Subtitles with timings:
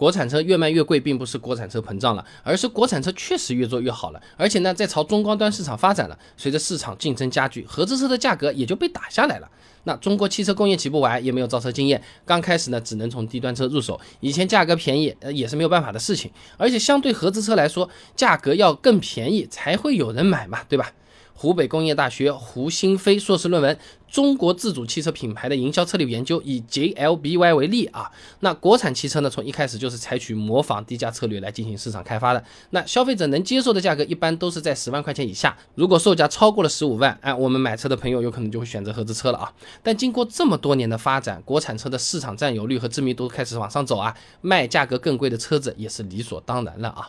[0.00, 6.18] 国产车越卖越贵，并不是国产车膨胀了，而是国产车确实越做越好了，而且呢，在朝中高端市场发展了。
[6.38, 9.50] 随着市场竞争加剧，合资车的价格也就被打下来了。
[9.84, 14.00] 那中国汽车工业起步晚，也没有造车经验，刚开始呢，只能从低端车入手。
[14.20, 16.30] 以前价格便宜，呃，也是没有办法的事情。
[16.56, 17.86] 而且相对合资车来说，
[18.16, 20.90] 价格要更便宜才会有人买嘛，对吧？
[21.40, 23.74] 湖北工业大学胡新飞硕士论文
[24.10, 32.44] 《中国自主汽车品牌的营销策略研究》以 JLBY 为例啊，那国产汽车呢，从一开始就是采取模仿低价策略来进行市场开发的。
[32.72, 39.50] 那消费者能接受的价格一般都是在十万块钱以下，如果售价超过了十五万，哎，我们买车的朋友有可能就会选择合资车了啊。
[39.82, 47.08] 但经过这么多年的发展，国产车的市场占有率和知名度开始往上走啊，卖价格更贵的车子也是理所当然了啊。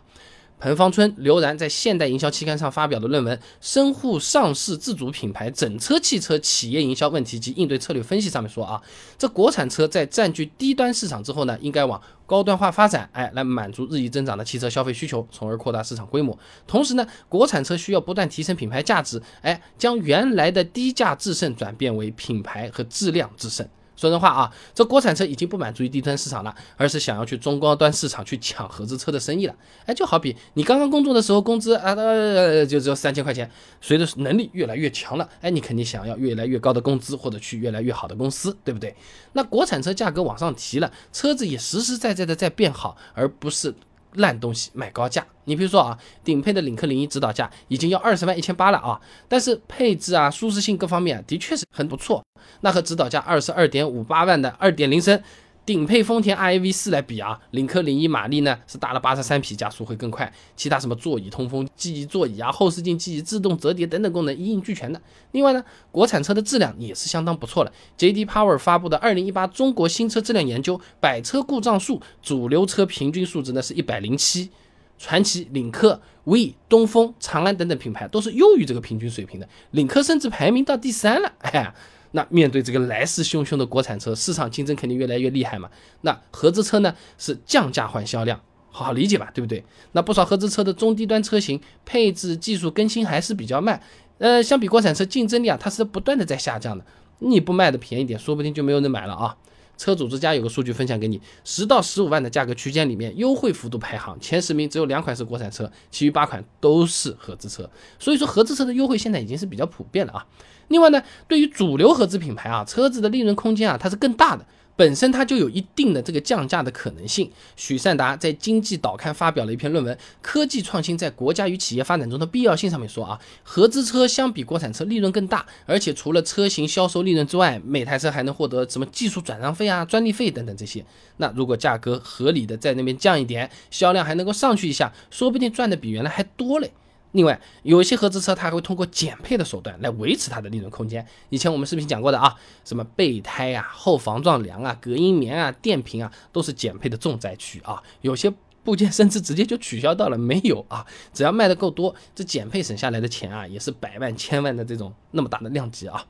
[0.62, 8.80] 彭方春、刘然在《现代营销期刊》上发表的论文《深沪上市自主品牌整车汽车企业营销问题及应对策略分析》上面说啊，
[9.18, 16.38] 这国产车在占据低端市场之后呢，应该往高端化发展，哎，来满足日益增长的汽车消费需求，从而扩大市场规模。
[16.68, 23.68] 同时呢，国产车需要不断提升品牌价值，哎，将原来的低价制胜转变为品牌和质量制胜。
[24.02, 29.55] 说真话啊，这国产车已经不满足于低端市场了，而是想要去中高端市场去抢合资车的生意了。
[29.85, 33.48] 哎，就好比你刚刚工作的时候，工资啊呃就只有三千块钱，
[33.79, 38.96] 随着能力越来越强了，哎，你肯定想要越来越高的工资或者去越来越好的公司，对不对？
[39.34, 43.76] 那国产车价格往上提了，车子也实实在在的在变好，而不是。
[44.15, 52.23] 烂东西卖高价，你比如说啊，顶配的领克零一指导价已经要二十万一千八了啊，但是配置啊、舒适性各方面的确是很不错，
[52.62, 55.21] 那和指导价二十二点五八万的二点零升。
[55.63, 60.31] 顶配丰田 i V 四来比啊，领克零一马力呢是大了八十三匹，加速会更快。
[60.55, 65.00] 其他什么座椅通风、记忆座椅啊、后视镜记忆、自动折叠等等功能一应俱全的。
[65.34, 67.72] 另外呢，国产车的质量也是相当不错的。
[67.95, 74.50] J D Power 发布的二零一八中国新车质量研究，百车故障数主流车平均数值呢是一百零七，
[74.97, 79.47] 传祺、领克、V、东风、长安等等品牌都是优于这个平均水平的。
[79.69, 81.71] 领克甚至排名到第三了，哎。
[82.11, 85.69] 那面对这个来势汹汹的国产车，市场竞争肯定越来越厉害嘛。
[86.01, 88.39] 那合资车呢是降价换销量，
[88.69, 89.63] 好好理解吧，对不对？
[89.94, 93.81] 那不少合资车的中低端车型配置技术更新还是比较慢，
[94.17, 96.85] 呃，相比国产车竞争力啊，它是不断的在下降的。
[97.19, 99.38] 你不卖的便宜点，说不定就没有人买了啊。
[99.81, 107.68] 车主之家有个数据分享给你，十到十五万的价格区间里面，优惠幅度排行前十名只有两款是国产车，其余八款都是合资车。
[107.97, 110.24] 所以说合资车的优惠现在已经是比较普遍了啊。
[110.68, 117.29] 另外呢，对于主流合资品牌啊，车子的利润空间啊，它是更大的，本身它就有一定的这个降价的可能性。
[117.55, 130.83] 许善达在《经济导刊》发表了一篇论文《科技创新在国家与企业发展中的必要性》，上面说啊，合资车相比国产车利润更大，而且除了车型销售利润之外，每台车还能获得什么技术转让费啊、专利费等等这些。
[131.17, 136.71] 那如果价格合理的在那边降一点，销量还能够上去一下，说不定赚的比原来还多嘞。
[137.13, 141.05] 另外，有些合资车，它还会通过减配的手段来维持它的利润空间。
[141.29, 142.33] 以前我们视频讲过的啊，
[142.63, 147.83] 什么备胎啊、后防撞梁啊、隔音棉啊、电瓶啊，都是减配的重灾区啊。
[148.00, 148.31] 有些
[148.63, 150.85] 部件甚至直接就取消到了，没有啊。
[151.11, 156.05] 只要卖的够多，这减配省下来的钱啊，也是百万、千万的这种那么大的量级啊。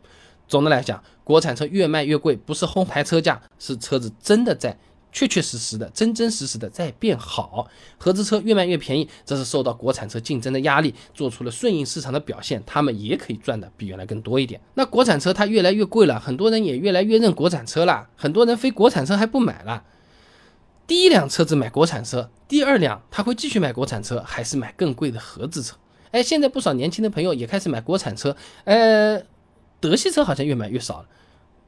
[0.47, 4.77] 总的来讲，国产车越卖越贵，不是哄抬车价，是车子真的在。
[5.11, 7.67] 确确实实的、真真实实的在变好，
[7.97, 14.61] 合资车越卖越便宜，这是受到国产车竞争的压力，做出了顺应市场的表现，他们也可以赚的比原来更多一点。
[14.75, 19.83] 那国产车它越来越贵了，很多人也越来越认国产车了，很多人非国产车还不买了。
[20.87, 25.75] 第一辆车子买国产车，第二辆他会继续买国产车，还是买更贵的合资车？
[26.11, 28.35] 哎，现在不少年轻的朋友也开始买国产车，
[28.65, 29.21] 呃，
[29.79, 31.07] 德系车好像越买越少了，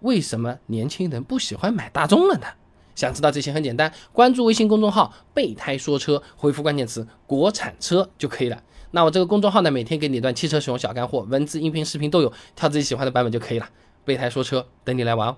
[0.02, 2.48] 为什么年轻人不喜欢买大众了呢？
[2.96, 8.62] 想知道这些很简单，关注微信公众号“备胎说车”，回复关键词“国产车”就可以了。
[8.92, 13.68] 那我这个公众号呢，每天给你一段汽车使用小干货，文字、音频、视频都有，挑自己喜欢的版本就可以了。
[14.06, 15.38] 备胎说车，等你来玩哦。